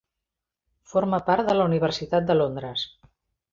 [0.93, 2.89] Forma part de la Universitat de Londres.